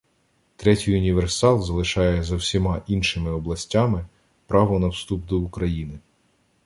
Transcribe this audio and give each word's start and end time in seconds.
Третій 0.55 0.95
універсал 0.97 1.61
залишає 1.61 2.23
за 2.23 2.35
всіма 2.35 2.81
іншими 2.87 3.31
областями 3.31 4.05
право 4.47 4.79
на 4.79 4.87
вступ 4.87 5.25
до 5.25 5.39
України. 5.39 5.99